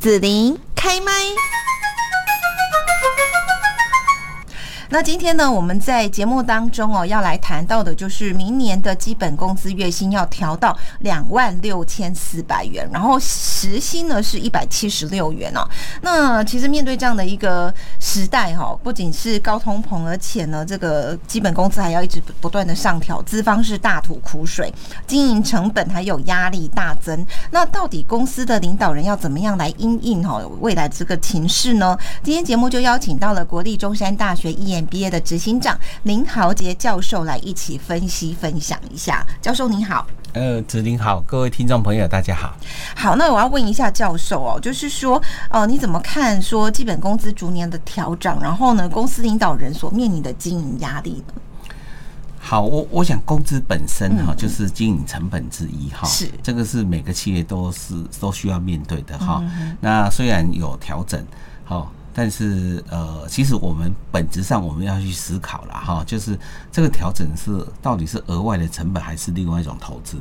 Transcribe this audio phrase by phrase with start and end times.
[0.00, 1.12] 子琳开麦。
[4.92, 15.64] 那今天呢，我们在节目当中哦，要来谈到的就是明年的基本工资月薪要调到两万六千四百元，然后时薪呢是一百七十六元哦。
[16.02, 24.74] 那其实面对这样的一个时代哈，不仅是高通膨，而且呢，这个基本工资还要一直不断的上调，资方是大吐苦水，
[25.06, 27.24] 经营成本还有压力大增。
[27.52, 31.96] 那到底公司的领导人要怎么样来应应哈未来这个情势呢？
[32.24, 34.90] 今天节目就邀请到了国立中山大学 E。
[34.90, 39.24] 毕业的执行长林豪杰教授来一起分析分享一下。
[39.40, 42.56] 教授您好，呃，子林好，各位听众朋友大家好。
[42.96, 51.34] 好，那我要问一下教授哦，就是说，呃，你怎么看说基本工资逐年的调整，然后呢，公司领导人所面临的经营压力呢？
[52.40, 59.40] 好，我我想工资本身哈，就是经营成本之一哈，是这个是每个企业都是都需要面对的哈。
[59.80, 61.24] 那虽然有调整，
[61.64, 61.92] 好。
[62.12, 66.38] 但是，呃，其实我们本质上我们要去思考了哈，就是
[66.72, 70.16] 这个调整是到底是额外的成本，还是另外一种投资？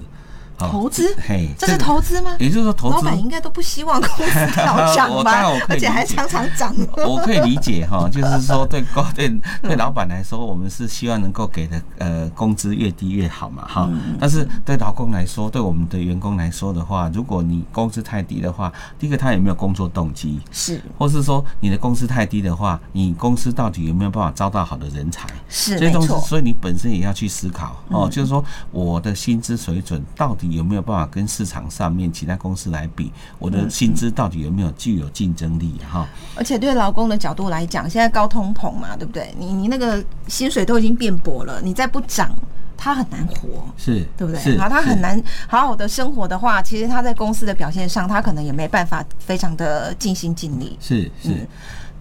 [0.60, 2.36] 投资，嘿，这是投资吗？
[2.40, 5.44] 也就是说，投资老板应该都不希望公司 调涨吧？
[5.70, 6.76] 而且还常常涨。
[7.06, 9.30] 我可以理解哈， 就是说，对高对
[9.62, 13.90] 对老板来说，我们是希望能够给的呃工资越低越好嘛哈。
[14.20, 20.42] 但是对劳工来说，对我们的员工来说的话，如果你工资太低的话，第一个他有没有工作动机？
[20.52, 25.26] 是，或是说你的工资太低的话，你公司到底有没有办法招到好的人才？
[25.48, 26.20] 是，没错。
[26.20, 30.49] 所以你本身也要去思考哦，就是说我的薪资水准到底。
[30.52, 33.12] 有没有办法跟市场上面其他公司来比？
[33.38, 35.76] 我的薪资到底有没有具有竞争力？
[35.92, 39.34] 哈，而且对劳工的角度来讲，现在高通膨嘛，对不对？
[39.38, 42.34] 你你那个薪水都已经变薄了，你再不涨，
[42.78, 44.56] 他很难活，是对不对？
[44.56, 50.78] 然后，他很难好好的生活的话，其实他在公司的表现上，他可能也没办法非常的尽心尽力。
[50.80, 51.48] 是是，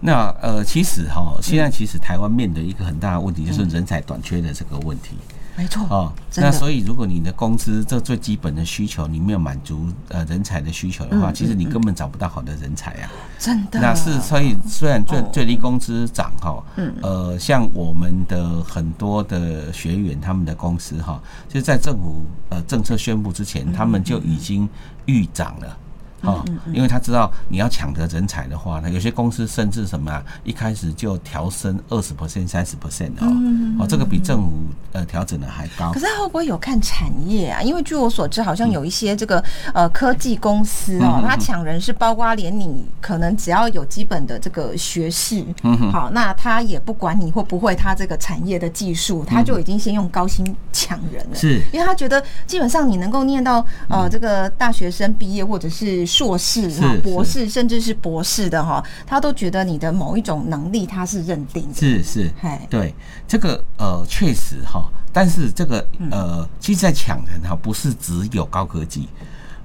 [0.01, 5.17] 那呃，其实哈，现在其实台湾面对一个很大的问题，就是人才短缺的这个问题。
[5.59, 13.11] 没错哦，那所以如果你的工资这最基本的需求你没有满足呃人才的需求的话，其实你根本找不到好的人才啊。
[13.37, 24.67] 真的，那是所以虽然最最低工资涨哈，嗯呃，像我们的很多的学员他们的公司哈，就在政府呃政策宣布之前，他们就已经
[25.07, 25.77] 预涨了。
[26.21, 26.43] 哦，
[26.73, 34.51] 因为他知道你要抢得人才的话呢，有些公司甚至什么啊，一开始就调升二十 percent、三十 percent 哦，哦，这个比政府
[34.91, 35.91] 呃调整的还高。
[35.93, 37.61] 可是会不会有看产业啊？
[37.61, 39.41] 因为据我所知，好像有一些这个
[39.73, 45.45] 呃科技公司哦，他抢人是包括连你可能只要有基本的这个学士，
[45.91, 56.08] 好，那他也不管你会不会他这个产业的技术，他就已经先用高薪抢人了，是因为他觉得基本上你能够念到呃这个大学生毕业或者是。
[56.09, 61.75] 硕士、哈博士，甚至是博士的哈，他都觉得你的某一种能力，他是认定的。
[61.75, 62.31] 是是，
[62.69, 62.93] 对
[63.27, 69.07] 这个呃，确实哈，但是这个呃，其实在抢人哈，不是只有高科技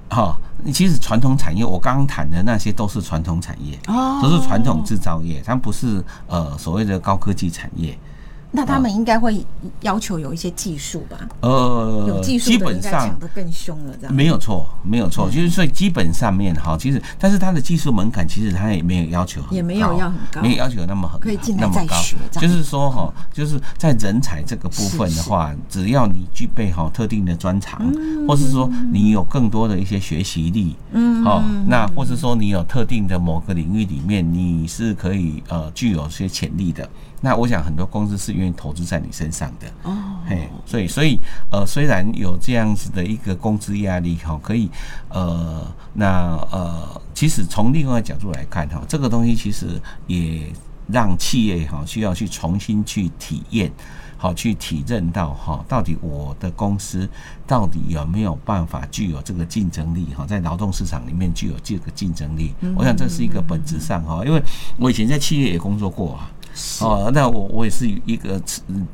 [0.09, 0.37] 哈，
[0.71, 3.77] 其实传统产业，我刚刚谈的那些都是传统产业，
[4.21, 7.97] 都是传统制造业，它不是呃所谓的高科技产业。
[8.51, 9.45] 那他们应该会
[9.81, 11.27] 要求有一些技术吧？
[11.41, 15.29] 呃，有技术基本上抢得更凶了，这样没有错，没有错。
[15.29, 22.15] 就是所以基本上面哈，其实但是它的技术门槛其实它也没有要求，也没有要很高，没有要求那么很可以进来再学。
[22.31, 27.81] 就是说哈，就是在人才这个部分的话，只要你具备哈特定的专长，
[28.25, 36.87] 或是说你有更多的一些学习力，嗯，哦，那或是说你有特定的某个领域里面你是可以呃具有些潜力的。
[37.25, 39.67] 那我想很多公司是愿意投资在你身上的。
[39.81, 39.91] 哦，
[40.27, 41.19] 嘿，所以所以
[41.51, 44.69] 呃，虽然有这样子的一个工资压力哈，可以
[45.09, 45.65] 呃，
[45.95, 50.53] 那呃，其实从另外角度来看哈，这个东西其实也
[50.87, 53.71] 让企业哈需要去重新去体验，
[54.17, 57.09] 好去体认到哈，到底我的公司
[57.47, 64.39] 到底有没有办法具有这个竞争力哈，在劳动市场里面具有这个竞争力，我想这是一个本质上哈，因为
[64.77, 66.29] 我以前在企业也工作过啊。
[66.81, 68.41] 哦，那我我也是一个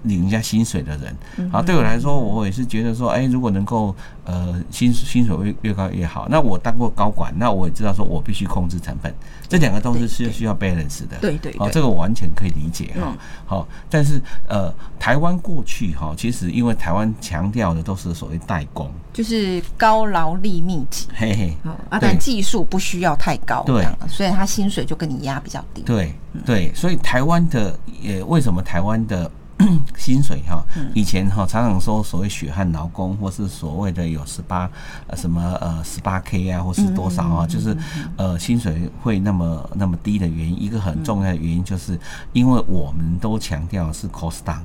[0.03, 3.95] 领人家薪水的人，啊，对我来说，我也是觉得说，哎，如果能够
[4.31, 6.25] 呃薪薪水越越高越好。
[6.29, 9.13] 那我当过高管，那我也知道说我必须控制成本，
[9.49, 11.17] 这两个都是需需要 balance 的。
[11.19, 13.13] 对对，哦，这个我完全可以理解哈。
[13.45, 25.81] 好，但是呃，台湾过去哈，其实因为台湾强调的都是所谓代工，就是高劳力密集，嘿嘿，啊，但技术不需要太高，对，所以他薪水就跟你压比较低。
[25.81, 26.13] 对
[26.45, 27.41] 对，所以台湾。
[27.51, 29.29] 的也为什么台湾的
[29.97, 30.63] 薪水哈，
[30.93, 34.69] 以前哈常常说所谓血汗劳工，或是所谓的有十八
[35.07, 37.75] 呃什么呃十八 K 啊，或是多少啊，就是
[38.17, 41.99] 呃薪水会那么那么低的原因，一个很重要的原因就是
[42.33, 44.59] 因为我们都强调是 cost down。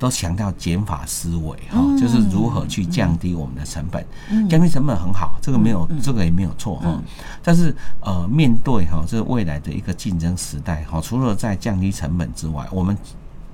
[0.00, 4.06] 都强调减法思维哈，就是如何去降低我们的成本，
[4.48, 7.02] 降低成本很好，这个没有这个也没有错哈。
[7.42, 12.96] 但是呃，面对哈这未来的一个竞争时代哈，除了在降低成本之外，我们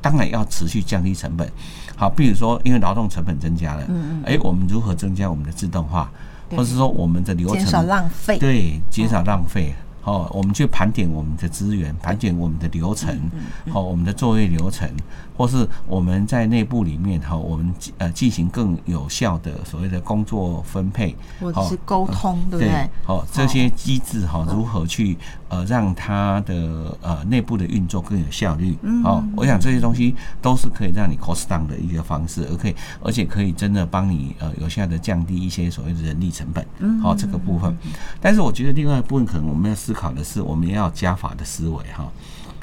[0.05, 1.51] 当然要持续降低成本。
[1.97, 6.11] 好，比如说因为劳动成本增加了，嗯嗯，哎，我们如何增加我们的自动化，
[6.51, 9.73] 或者是说我们的流程减少浪费，对，减少浪费。
[10.05, 13.19] 哦，我们去盘点我们的资源，盘点我们的流程，
[13.71, 14.89] 好，我们的作业流程，
[15.37, 22.91] 或是我们在内部里面哈，我们呃进行更有效的所谓的工作分配，或者是沟通，对不对？
[23.05, 25.17] 好，这些机制哈，如何去
[25.49, 28.77] 呃让它的呃内部的运作更有效率？
[28.83, 36.65] 嗯哦，我想这些东西都是可以让你 cost down 的一个方式，而可以而且可以真的帮你呃有效的降低一些所谓的人力成本。
[37.01, 37.75] 好，这个部分。
[38.21, 42.11] 但是我觉得另外一部分可能我们要思考的是，我们要加法的思维哈。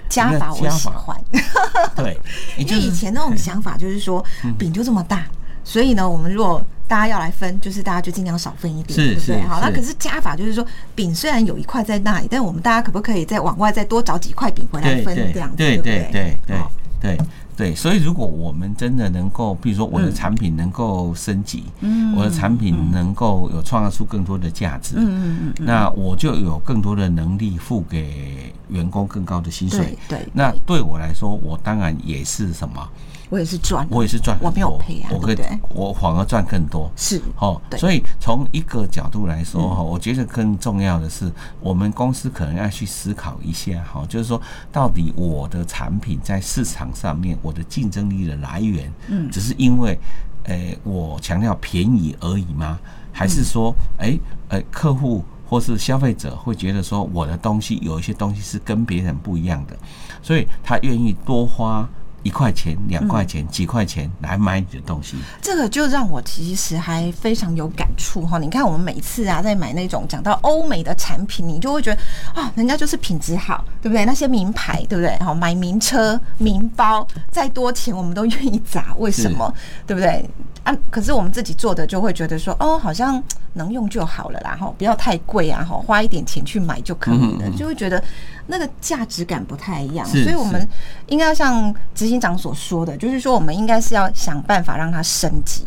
[0.09, 1.17] 加法我喜欢，
[1.95, 2.19] 对，
[2.57, 4.21] 因为以前那种想法就是说
[4.59, 5.25] 饼就这么大，
[5.63, 9.41] 所以呢，我们如果大家要来分，就是大家就尽量少分一点，对不对？
[9.43, 15.55] 好，那可是加法就是说，饼虽然有一块在那里，但我们大家可不可以再往外再多找几块饼回来分这样子？
[15.55, 16.59] 对对对对
[16.99, 17.17] 对。
[17.55, 32.87] 对，所以如果我们真的能够，比如说我的产品能够升级，嗯，我的产品能够有创造出更多的价值，嗯嗯嗯，那我就有更多的能力付给员工更高的薪水，对，那对我来说，我当然也是什么。
[33.31, 35.37] 我也是赚，我也是赚，我没有赔啊，我可以，
[35.73, 36.91] 我反而赚更多。
[36.97, 41.31] 是，哦，所以从一个角度来说哈，我觉得更重要的是，
[41.61, 44.39] 我们公司可能要去思考一下哈，就是说，
[44.69, 49.97] 到底我的产品在市场上面，我的竞争力的来源，嗯，只是因为，
[50.43, 52.77] 诶，我强调便宜而已吗？
[53.13, 54.19] 还是说，诶，
[54.49, 59.77] 呃，客户或是消费者会觉得说，我的东西有一些东西是跟别人不一样的，
[60.21, 61.87] 所以他愿意多花。
[62.23, 68.37] 一块钱、两块钱、几块钱来买你的东西，这个就让我其实还非常有感触哈。
[68.37, 72.01] 你看，我们每次啊在买那种讲到欧美的产品，你就会觉得
[72.33, 74.05] 啊，人家就是品质好，对不对？
[74.05, 75.17] 那些名牌，对不对？
[75.19, 79.53] 好，买名车、名包，再多钱我们都愿意砸，为什么？
[79.87, 80.23] 对不对？
[80.63, 83.21] 啊，可是我们自己做的就会觉得说，哦，好像
[83.53, 88.03] 能用就好了啦，哈，不要太贵啊，哈，花一点钱去买就可以了，就会觉得
[88.45, 90.05] 那个价值感不太一样。
[90.05, 90.67] 所以我们
[91.07, 95.65] 应该要像执行长所说的，就是说我们应该是要想办法让它升级，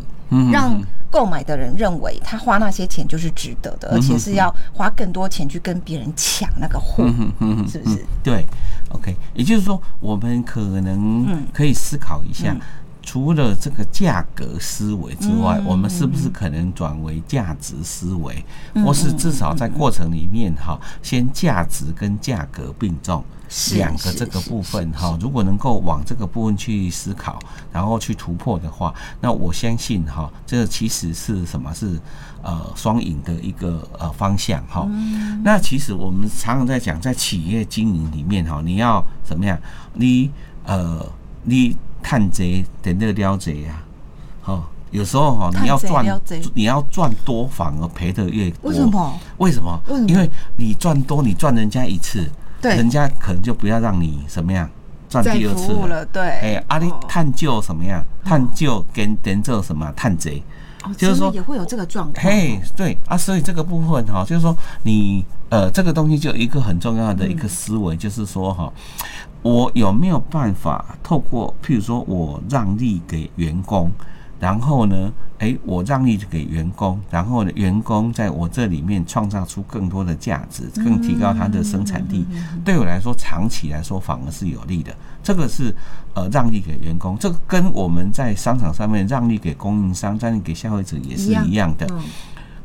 [0.51, 7.03] 让购买的人认为他花那些钱就是值得的，而且是要花更多钱去跟别人抢那个货，
[7.67, 8.05] 是不是？
[8.23, 8.45] 对
[8.89, 12.55] ，OK，也就是说，我们可能可以思考一下。
[13.05, 18.43] 除了这个价格思维之外，我们是不是可能转为价值思维，
[18.83, 23.23] 或是至少在过程里面哈，先价值跟价格并重，
[23.75, 27.37] 两个这个部分哈，如果能够往这个部分去思考，
[27.71, 28.91] 然后去突破的话，
[29.21, 31.99] 那我相信哈，这其实是什么是
[32.41, 34.89] 呃双赢的一个呃方向哈。
[35.43, 39.55] 那其实我们常常在讲，在企业经营里面哈，你要怎么样？
[39.93, 40.31] 你
[40.65, 41.07] 呃
[41.43, 41.77] 你。
[42.05, 43.81] 看贼等那撩贼呀，
[44.39, 46.05] 好，有时候哈，你要赚，
[46.53, 48.69] 你要赚多，反而赔的越多。
[48.69, 49.19] 为什么？
[49.37, 49.81] 为什么？
[50.07, 52.29] 因为你赚多，你赚人家一次，
[52.61, 54.69] 对，人家可能就不要让你什么样
[55.09, 56.05] 赚第二次了。
[56.05, 58.05] 对，哎，阿里探究什么样？
[58.23, 60.43] 探究跟等这什么探贼，
[60.97, 62.25] 就是说也会有这个状况。
[62.25, 68.71] 嘿，对啊，所以这个部分哈，就是说你呃，这个东西就一个很重要的一个思维，就是说哈。
[69.41, 73.91] 我有没有办法透过，譬如说我让利给员工，
[74.39, 82.25] 然后呢，诶，我让利给员工，然后呢，员工在我这里面创造出更多的价值，更提高它的生产力，
[82.63, 84.93] 对我来说，长期来说反而是有利的。
[85.23, 85.73] 这个是
[86.13, 91.87] 呃让利给员工，这个跟我们在商场上面让利给供应商、让利给消费者也是一样的。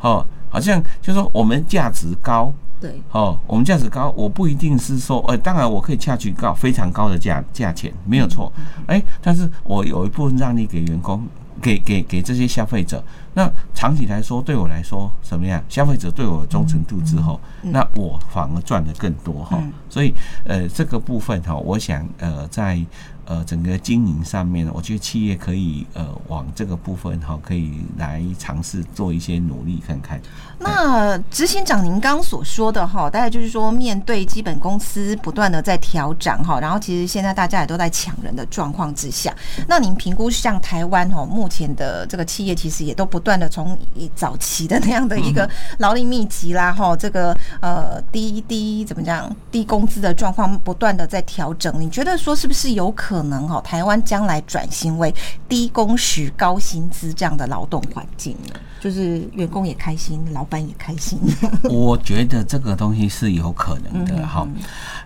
[0.00, 2.52] 哦，好像就说我们价值高。
[2.80, 8.50] 对，哦，我们价值高，我不一定是说，呃，当然我可以恰去高非常高的价价钱，没有错，
[8.86, 11.22] 哎，但是我有一部分让利给员工，
[11.60, 13.02] 给给给这些消费者，
[13.34, 15.62] 那长期来说，对我来说怎么样？
[15.68, 19.62] 消费者对我忠诚度之后，那我反而赚的更多哈。
[19.88, 20.12] 所以，
[20.44, 22.80] 呃，这个部分哈，我想，呃，在。
[23.30, 30.20] 呃整个经营上面，我觉得企业可以呃往这个部分哈，可以来尝试做一些努力看看。
[30.58, 39.32] 那执行长，您刚刚所说的哈，大概就是说，面对基本公司不断的在调整哈，然后其实现在大家也都在抢人的状况之下，
[39.68, 43.78] 那您评估像台湾哈，目前的这个企业其实也都不断的从
[44.16, 55.14] 早期的那样的一个劳力密集啦哈，这个呃低低怎么讲低工资的状况不断的在调整，你觉得说是不是有可能哈，台湾将来转型为
[55.48, 58.54] 低工时高薪资这样的劳动环境呢？
[58.80, 61.18] 就是员工也开心，老板也开心。
[61.68, 64.48] 我觉得这个东西是有可能的哈，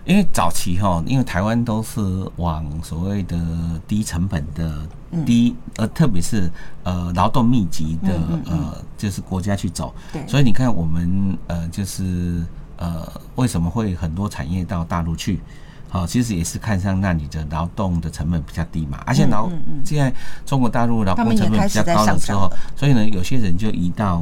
[0.05, 1.99] 因为早期哈，因为台湾都是
[2.37, 3.37] 往所谓的
[3.85, 4.87] 低成本的
[5.25, 6.49] 低，呃，特别是
[6.83, 8.13] 呃劳动密集的
[8.45, 9.93] 呃，就是国家去走。
[10.13, 10.25] 对。
[10.25, 12.45] 所以你看，我们呃，就是
[12.77, 13.05] 呃，
[13.35, 15.41] 为什么会很多产业到大陆去？
[15.95, 19.49] 好，其实也是看上那里的劳动的成本比较低嘛，而且劳
[19.85, 20.13] 现在
[20.45, 24.21] 中国大陆劳工成本比较高的时候，所以呢，有些人就移到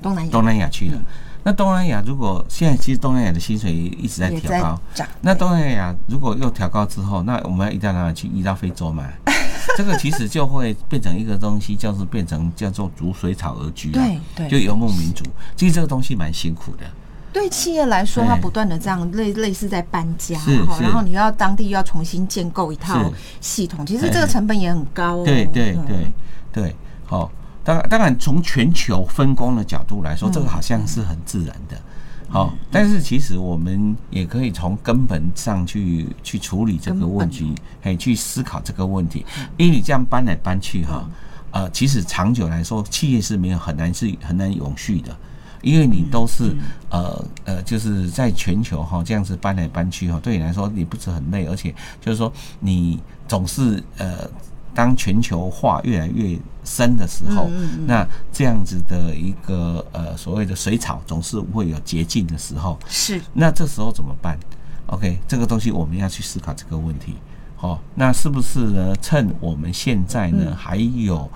[0.00, 0.98] 东南东南亚去了。
[1.42, 4.80] 那东南亚如果现在其实东南亚的薪水一直在调高，
[5.20, 8.26] 那东南亚如果又调高之后，那我们要移到哪里去？
[8.28, 9.04] 移到非洲嘛？
[9.76, 15.22] 这个其实就会变成一个东西，叫做变成叫做逐水草而居对对，就游牧民族。
[15.54, 16.84] 其实这个东西蛮辛苦的。
[17.32, 20.38] 对企业来说，它不断的这样类类似在搬家，
[20.80, 23.10] 然后你要当地又要重新建构一套
[23.40, 25.24] 系统，其实这个成本也很高哦。
[25.24, 26.12] 对对对
[26.52, 27.30] 对，好，
[27.62, 31.80] 当然当然从全球分工的角度来说，这个好像是很自然的，
[32.28, 39.24] 好，但是其实我们也可以从根本上去去处理这个问题，可以去思考这个问题，
[39.56, 41.08] 因为你这样搬来搬去哈，
[41.52, 45.16] 呃，其实长久来说，企业是没有很难是很难永续的。
[45.62, 46.56] 因为你都是
[46.88, 52.98] 呃呃，就是在全球哈这样子搬来搬去哈，对你来说你不是很累，而且就是说你
[53.28, 54.28] 总是呃，
[54.74, 57.48] 当全球化越来越深的时候，
[57.86, 63.20] 那这样子的一个呃所谓的水草总是会有捷径的时候，是。
[63.34, 64.38] 那这时候怎么办
[64.86, 67.16] ？OK，这个东西我们要去思考这个问题。
[67.56, 68.96] 好，那是不是呢？
[69.02, 71.30] 趁我们现在呢还有。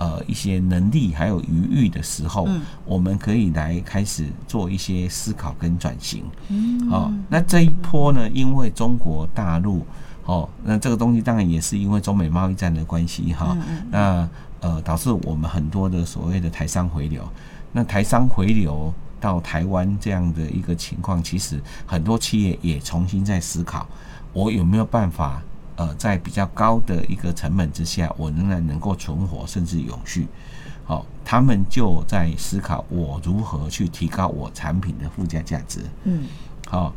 [0.00, 2.48] 呃，一些能力还有余裕的时候，
[2.86, 6.24] 我们可以来开始做一些思考跟转型。
[6.48, 9.84] 嗯，好，那这一波呢，因为中国大陆，
[10.24, 13.54] 哦，那这个东西当然也是因为中美贸易战的关系哈。
[13.90, 14.26] 那
[14.60, 17.22] 呃，导致我们很多的所谓的台商回流，
[17.70, 18.90] 那台商回流
[19.20, 23.86] 到台湾这样的一个情况，其实很多企业也重新在思考，
[24.32, 25.42] 我有没有办法。
[25.80, 30.28] 呃，在比较高的一个成本之下，我仍然能够存活甚至永续，
[30.84, 35.80] 好，他们就在思考我如何去提高我产品的附加价值。
[36.04, 36.24] 嗯，
[36.68, 36.92] 好。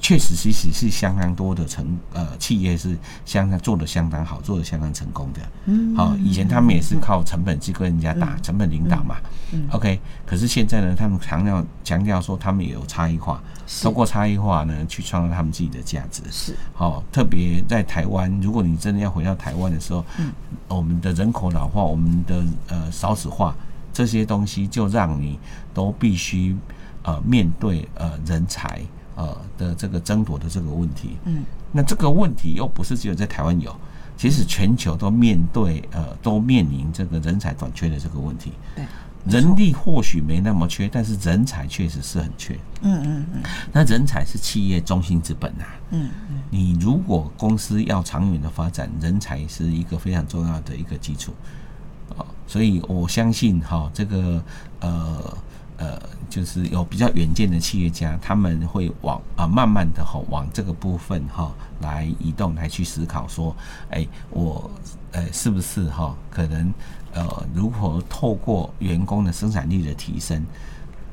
[0.00, 5.40] 确实，其实是相当多的成呃企业是相当做的相当好，做的相当成功的。
[5.66, 9.14] 嗯，好，以前他们也是靠成本去跟人家打，成本领导嘛。
[9.52, 13.40] 嗯，OK，可是现在呢，他们强调强调说他们也有差异化，
[13.82, 16.22] 通过差异化呢去创造他们自己的价值。
[16.30, 20.32] 是，好，特别在台湾，如果你真的要回到台湾的时候，嗯，
[20.68, 23.54] 我们的人口老化，我们的呃少子化
[23.92, 25.38] 这些东西，就让你
[25.72, 26.56] 都必须
[27.02, 28.80] 呃面对呃人才。
[29.16, 33.74] 呃的这个争夺的这个问题，嗯，那这个问题又不是只有在台湾有，
[34.16, 38.52] 其实全球都面对呃都面临这个人才短缺的这个问题。
[38.74, 38.82] 对，
[39.26, 42.58] 人力或许没那么缺，但是人才确实是很缺。
[42.82, 45.66] 嗯嗯嗯，那人才是企业中心之本啊。
[45.90, 51.34] 嗯嗯，你如果公司要长远的发展，人才是一个非常重要的一个基础。
[52.16, 54.42] 啊，所以我相信哈，这个
[54.80, 55.38] 呃。
[55.80, 63.56] 呃，就是有比较远见的企业家，他们会往啊慢慢的哈往这个部分哈来移动，来去思考说，
[63.88, 64.70] 哎，我
[65.12, 66.70] 呃是不是哈可能
[67.14, 70.44] 呃如何透过员工的生产力的提升，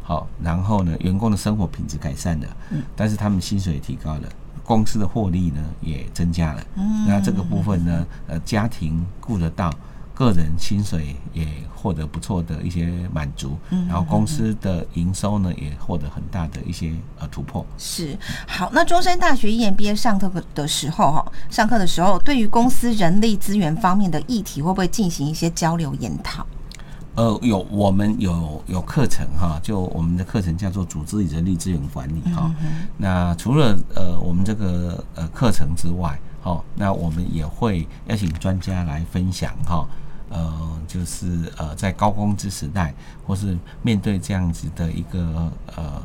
[0.03, 4.23] 好，然后呢员工的生活品质改善了，嗯，但是他们薪水也提高了，
[4.65, 9.71] 公司的获利呢也增加了，嗯，那这个部分呢，呃家庭顾得到。
[10.17, 11.45] 个人薪水也
[11.75, 13.55] 获得不错的一些满足，
[13.87, 17.63] 然后公司的营收呢也获得很大的一些呃突破。
[17.77, 26.43] 是好，那中山大学 EMBA 上课的时候哈，上课的时候对于公司人力资源方面的议题，会不会进行一些交流研讨？
[27.13, 32.51] 呃，有，我们有有课程哈，就我们的课程叫做组织与人力资源管理哈。
[32.97, 39.87] 那除了呃我们这个呃课程之外，好，那我们也会邀请专家来分享哈。
[40.29, 42.93] 呃，就是呃，在高工资时代，
[43.25, 46.01] 或是面对这样子的一个呃，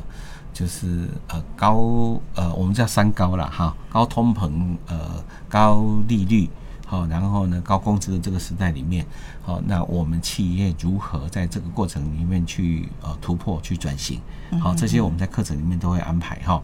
[0.53, 6.49] 就是呃高呃，我们叫三高了哈，高通膨呃，高利率，
[6.85, 9.05] 好，然后呢高工资的这个时代里面，
[9.41, 14.19] 好，那我们企业如何在这个过程里面去呃突破、去转型？
[14.61, 16.61] 好，这些我们在课程里面都会安排哈。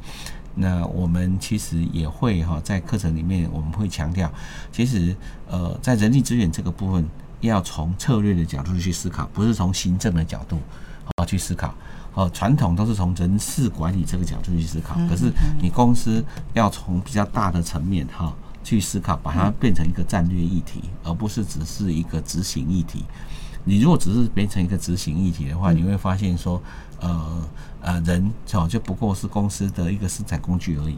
[0.55, 4.29] 那我们其实也会哈，在课程里面我们会强调，
[4.71, 5.15] 其实
[5.47, 7.07] 呃，在人力资源这个部分，
[7.41, 10.59] 要从策略的角度去思考，不是从行政的角度
[11.15, 11.73] 啊去思考。
[12.15, 15.31] 哦，传统都是从人事管理这个角度去思考，可是
[15.61, 23.05] 你公司要从比较大的层面哈去思考，把它变成一个战略议题，而不是只是一个执行议题。
[23.63, 26.61] 你如果只是变成一个执行议题的话，你会发现说，
[26.99, 27.47] 呃
[27.81, 30.97] 呃，人哦就不过是公司的一个生产工具而已。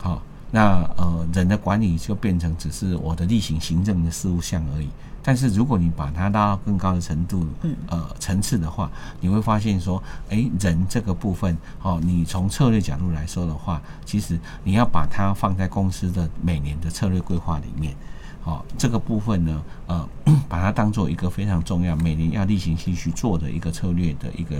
[0.00, 4.88] 好，那呃人的管理就变成只是我的例行行政的事务项而已。
[5.30, 7.46] 但是如果你把它拉到更高的程度，
[7.86, 17.94] 呃层次的话，你会发现说，哎，人这个部分，哦，你从策略角度来说的话，其实你要把它放在公司的每年的策略规划里面，
[18.42, 20.08] 哦，这个部分呢，呃，
[20.50, 24.56] 把它当做一个非常重要，每年要例行性去做的一个策略的一个。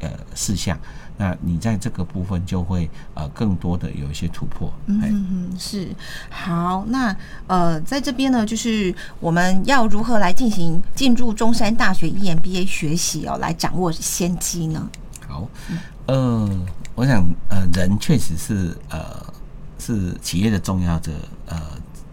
[0.00, 0.78] 呃，事项，
[1.16, 4.72] 那你在这个部分就会呃更多的有一些突破。
[4.86, 5.88] 嗯嗯，是
[6.30, 6.84] 好。
[6.88, 7.14] 那
[7.46, 14.88] 呃，在这边呢，就是我们要如何来进行进入中山大学 EMBA 学习哦，来掌握先机呢？
[15.28, 15.46] 好，
[16.06, 16.48] 呃，
[16.94, 19.24] 我想呃，人确实是呃
[19.78, 21.12] 是企业的重要的
[21.46, 21.60] 呃，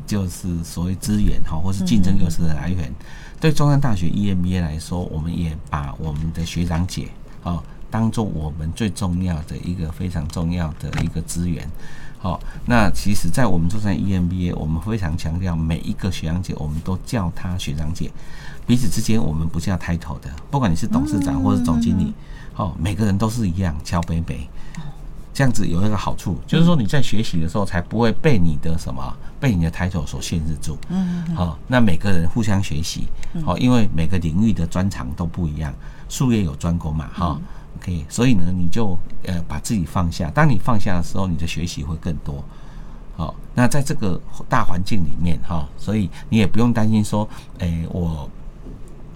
[0.06, 2.94] 就是所谓资源哈，或是竞争优势的来源。
[3.40, 7.08] 对中山大学 EMBA 来说，我们也把我们的学长姐
[7.44, 7.64] 啊。
[7.90, 11.68] 当做我们最重要的一个非常重要的一个资源，
[12.20, 18.12] 好，那其实，在我们中山 EMBA，我们非常强调每一个学长姐，我们都叫她学长姐，
[18.66, 22.14] 彼此之间我们不叫 title 的，不管你是董事长或是总经理，
[22.54, 24.50] 好，每个人都是一样，敲杯杯，
[25.34, 33.08] 这样子有一个好处，就是说你在学习的时候才不会被你的什么，被你的 title 所限制住，嗯，好，那每个人互相学习，
[33.46, 35.74] 好，因为每个领域的专长都不一样，
[36.10, 37.40] 术业有专攻嘛，哈。
[37.80, 40.30] OK，所以呢，你就呃把自己放下。
[40.32, 42.44] 当你放下的时候，你的学习会更多。
[43.16, 47.28] 好，那在这个大环境里面哈，所以你也不用担心说，
[47.60, 48.30] 哎，我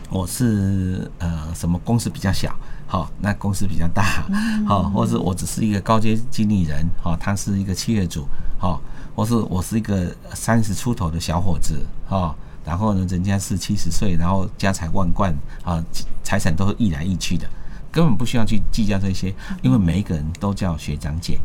[0.10, 2.56] 我是呃什么公司比较小，
[2.88, 4.26] 好，那公司比较大，
[4.68, 8.28] 好，或者我只是一个高阶经理人，好，他是一个企业主，
[8.60, 8.82] 好，
[9.16, 12.36] 或是我是一个三十出头的小伙子，哈，
[12.66, 15.32] 然后呢，人家是七十岁，然后家财万贯，
[15.64, 15.84] 啊，
[16.24, 17.48] 财产都是易来易去的。
[17.92, 21.38] 根本不需要去计较这些，因为每一个人都叫学长姐，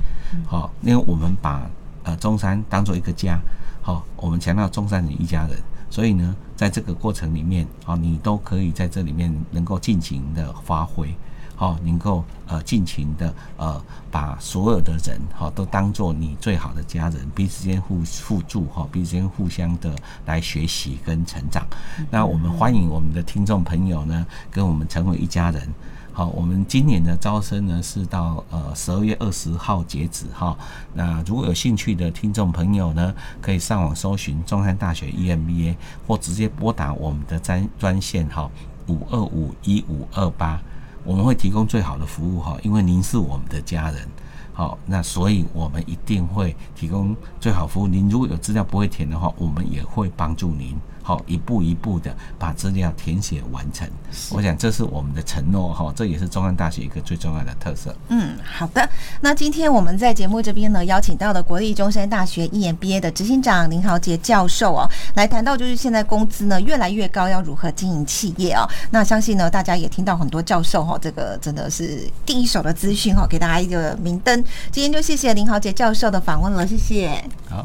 [0.46, 1.68] 好，因为我们把
[2.04, 3.40] 呃中山当做一个家，
[3.82, 5.58] 好，我们强调中山人一家人，
[5.90, 11.12] 所以呢，在这个过程里面，好，你都可以在这里面能够尽情的发挥，
[11.56, 19.92] 好，能够呃尽情的呃把所有的人好都当做你最好的家人，彼此间互互助哈，彼此间互相的
[20.26, 21.66] 来学习跟成长。
[22.08, 25.68] 那我们欢迎我们的听众朋友呢，跟我们成为一家人。
[26.16, 30.56] 好，我们今年的招生呢是到呃十二月二十号截止哈。
[30.94, 35.76] 那如果有兴趣的听众朋友呢，可以上网搜寻中山大学 EMBA，
[36.06, 38.50] 或直接拨打我们的专专线哈
[38.86, 40.58] 五二五一五二八，
[41.04, 44.08] 我们会提供最好的服务哈，因为您是我们的家人。
[44.54, 47.86] 好，那所以我们一定会提供最好服务。
[47.86, 50.74] 您如果有资料不会填的话，我们也会帮助您。
[51.06, 53.88] 好，一步一步的把资料填写完成。
[54.32, 57.94] 我想这是我们的承诺哈，这也是中山大学一个最重要的特色。
[58.08, 58.90] 嗯，好的。
[59.20, 68.68] 那今天我们在节目这边呢，邀请到的国立中山大学 EMBA 的执行长林豪杰教授哦，来谈到就是现在工资呢越来越高，要如何经营企业哦？
[68.90, 74.44] 那相信呢，大家也听到很多教授哈，这个真的是第一手的资讯哈，给大家一个明灯。
[74.72, 77.22] 今天就谢谢林豪杰教授的访问了，谢谢。
[77.48, 77.64] 好。